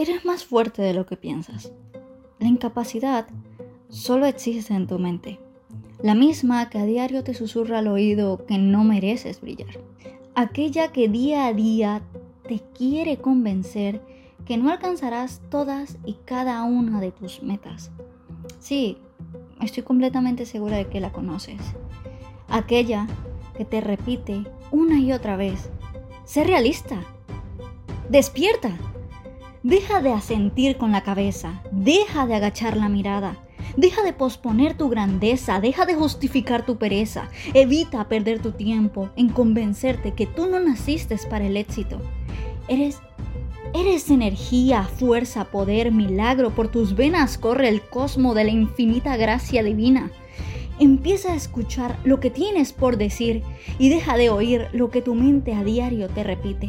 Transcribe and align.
Eres 0.00 0.24
más 0.24 0.46
fuerte 0.46 0.80
de 0.80 0.94
lo 0.94 1.04
que 1.04 1.18
piensas. 1.18 1.74
La 2.38 2.48
incapacidad 2.48 3.26
solo 3.90 4.24
existe 4.24 4.72
en 4.72 4.86
tu 4.86 4.98
mente, 4.98 5.38
la 6.02 6.14
misma 6.14 6.70
que 6.70 6.78
a 6.78 6.86
diario 6.86 7.22
te 7.22 7.34
susurra 7.34 7.80
al 7.80 7.88
oído 7.88 8.46
que 8.46 8.56
no 8.56 8.82
mereces 8.82 9.42
brillar, 9.42 9.78
aquella 10.34 10.90
que 10.90 11.10
día 11.10 11.44
a 11.44 11.52
día 11.52 12.00
te 12.48 12.62
quiere 12.74 13.18
convencer 13.18 14.00
que 14.46 14.56
no 14.56 14.70
alcanzarás 14.70 15.42
todas 15.50 15.98
y 16.06 16.14
cada 16.24 16.64
una 16.64 16.98
de 16.98 17.12
tus 17.12 17.42
metas. 17.42 17.90
Sí, 18.58 18.96
estoy 19.60 19.82
completamente 19.82 20.46
segura 20.46 20.78
de 20.78 20.86
que 20.86 21.00
la 21.00 21.12
conoces. 21.12 21.60
Aquella 22.48 23.06
que 23.54 23.66
te 23.66 23.82
repite 23.82 24.44
una 24.70 24.98
y 24.98 25.12
otra 25.12 25.36
vez, 25.36 25.68
sé 26.24 26.44
realista, 26.44 27.02
despierta. 28.08 28.78
Deja 29.62 30.00
de 30.00 30.10
asentir 30.10 30.78
con 30.78 30.90
la 30.90 31.02
cabeza, 31.02 31.62
deja 31.70 32.26
de 32.26 32.34
agachar 32.34 32.78
la 32.78 32.88
mirada, 32.88 33.36
deja 33.76 34.02
de 34.02 34.14
posponer 34.14 34.74
tu 34.74 34.88
grandeza, 34.88 35.60
deja 35.60 35.84
de 35.84 35.94
justificar 35.94 36.64
tu 36.64 36.78
pereza, 36.78 37.28
evita 37.52 38.08
perder 38.08 38.40
tu 38.40 38.52
tiempo 38.52 39.10
en 39.16 39.28
convencerte 39.28 40.14
que 40.14 40.26
tú 40.26 40.46
no 40.46 40.60
naciste 40.60 41.14
para 41.28 41.46
el 41.46 41.58
éxito. 41.58 42.00
Eres 42.68 43.02
Eres 43.72 44.10
energía, 44.10 44.82
fuerza, 44.82 45.44
poder, 45.44 45.92
milagro. 45.92 46.50
Por 46.50 46.68
tus 46.68 46.96
venas 46.96 47.38
corre 47.38 47.68
el 47.68 47.82
cosmo 47.82 48.34
de 48.34 48.42
la 48.44 48.50
infinita 48.50 49.16
gracia 49.16 49.62
divina. 49.62 50.10
Empieza 50.80 51.32
a 51.32 51.36
escuchar 51.36 51.96
lo 52.02 52.18
que 52.18 52.30
tienes 52.30 52.72
por 52.72 52.96
decir 52.96 53.44
y 53.78 53.88
deja 53.90 54.16
de 54.16 54.30
oír 54.30 54.66
lo 54.72 54.90
que 54.90 55.02
tu 55.02 55.14
mente 55.14 55.54
a 55.54 55.62
diario 55.62 56.08
te 56.08 56.24
repite. 56.24 56.68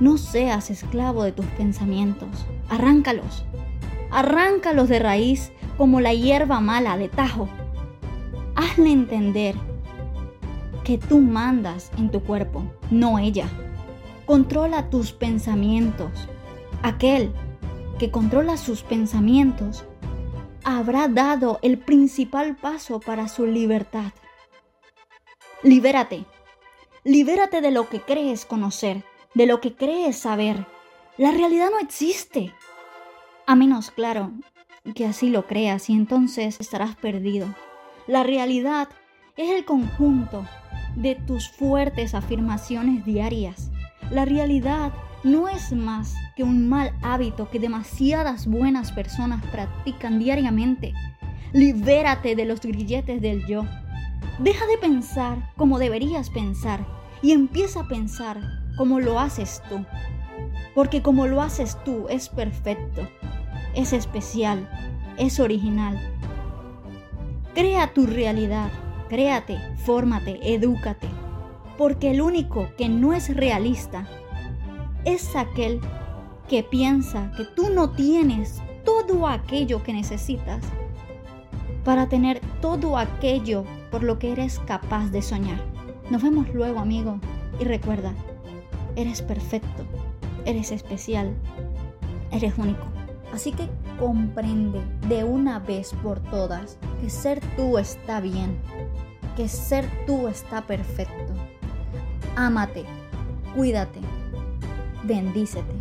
No 0.00 0.18
seas 0.18 0.70
esclavo 0.70 1.22
de 1.22 1.32
tus 1.32 1.46
pensamientos, 1.46 2.28
arráncalos. 2.68 3.44
Arráncalos 4.10 4.88
de 4.88 4.98
raíz 4.98 5.52
como 5.76 6.00
la 6.00 6.12
hierba 6.12 6.60
mala 6.60 6.96
de 6.96 7.08
tajo. 7.08 7.48
Hazle 8.56 8.90
entender 8.90 9.54
que 10.82 10.98
tú 10.98 11.20
mandas 11.20 11.90
en 11.96 12.10
tu 12.10 12.20
cuerpo, 12.20 12.64
no 12.90 13.18
ella. 13.18 13.46
Controla 14.26 14.90
tus 14.90 15.12
pensamientos. 15.12 16.10
Aquel 16.82 17.32
que 17.98 18.10
controla 18.10 18.56
sus 18.56 18.82
pensamientos 18.82 19.84
habrá 20.64 21.08
dado 21.08 21.58
el 21.62 21.78
principal 21.78 22.56
paso 22.56 22.98
para 23.00 23.28
su 23.28 23.46
libertad. 23.46 24.12
Libérate. 25.62 26.24
Libérate 27.04 27.60
de 27.60 27.70
lo 27.70 27.88
que 27.88 28.00
crees 28.00 28.44
conocer 28.44 29.04
de 29.34 29.46
lo 29.46 29.60
que 29.60 29.74
crees 29.74 30.16
saber. 30.16 30.66
La 31.18 31.30
realidad 31.32 31.68
no 31.70 31.80
existe. 31.80 32.52
A 33.46 33.54
menos, 33.54 33.90
claro, 33.90 34.32
que 34.94 35.06
así 35.06 35.28
lo 35.28 35.46
creas 35.46 35.90
y 35.90 35.92
entonces 35.92 36.60
estarás 36.60 36.96
perdido. 36.96 37.54
La 38.06 38.22
realidad 38.22 38.88
es 39.36 39.50
el 39.50 39.64
conjunto 39.64 40.46
de 40.96 41.16
tus 41.16 41.48
fuertes 41.48 42.14
afirmaciones 42.14 43.04
diarias. 43.04 43.70
La 44.10 44.24
realidad 44.24 44.92
no 45.24 45.48
es 45.48 45.72
más 45.72 46.14
que 46.36 46.44
un 46.44 46.68
mal 46.68 46.92
hábito 47.02 47.50
que 47.50 47.58
demasiadas 47.58 48.46
buenas 48.46 48.92
personas 48.92 49.44
practican 49.46 50.18
diariamente. 50.18 50.92
Libérate 51.52 52.36
de 52.36 52.44
los 52.44 52.60
grilletes 52.60 53.20
del 53.20 53.46
yo. 53.46 53.64
Deja 54.38 54.66
de 54.66 54.78
pensar 54.78 55.52
como 55.56 55.78
deberías 55.78 56.28
pensar 56.30 56.86
y 57.22 57.32
empieza 57.32 57.80
a 57.80 57.88
pensar 57.88 58.63
como 58.76 59.00
lo 59.00 59.20
haces 59.20 59.62
tú. 59.68 59.84
Porque 60.74 61.02
como 61.02 61.26
lo 61.26 61.40
haces 61.40 61.78
tú 61.84 62.06
es 62.08 62.28
perfecto, 62.28 63.08
es 63.74 63.92
especial, 63.92 64.68
es 65.18 65.40
original. 65.40 65.98
Crea 67.54 67.92
tu 67.92 68.06
realidad, 68.06 68.70
créate, 69.08 69.58
fórmate, 69.84 70.54
edúcate. 70.54 71.08
Porque 71.78 72.10
el 72.10 72.20
único 72.20 72.68
que 72.76 72.88
no 72.88 73.12
es 73.12 73.34
realista 73.34 74.06
es 75.04 75.36
aquel 75.36 75.80
que 76.48 76.62
piensa 76.62 77.32
que 77.36 77.44
tú 77.44 77.70
no 77.70 77.90
tienes 77.90 78.62
todo 78.84 79.26
aquello 79.26 79.82
que 79.82 79.92
necesitas 79.92 80.62
para 81.84 82.08
tener 82.08 82.40
todo 82.60 82.96
aquello 82.96 83.64
por 83.90 84.02
lo 84.02 84.18
que 84.18 84.32
eres 84.32 84.58
capaz 84.60 85.10
de 85.10 85.22
soñar. 85.22 85.60
Nos 86.10 86.22
vemos 86.22 86.52
luego, 86.52 86.80
amigo, 86.80 87.18
y 87.60 87.64
recuerda, 87.64 88.12
Eres 88.96 89.22
perfecto, 89.22 89.84
eres 90.44 90.70
especial, 90.70 91.34
eres 92.30 92.56
único. 92.58 92.84
Así 93.32 93.50
que 93.50 93.68
comprende 93.98 94.80
de 95.08 95.24
una 95.24 95.58
vez 95.58 95.92
por 96.02 96.20
todas 96.20 96.78
que 97.00 97.10
ser 97.10 97.40
tú 97.56 97.78
está 97.78 98.20
bien, 98.20 98.56
que 99.36 99.48
ser 99.48 99.84
tú 100.06 100.28
está 100.28 100.62
perfecto. 100.62 101.32
Ámate, 102.36 102.84
cuídate, 103.56 104.00
bendícete. 105.02 105.74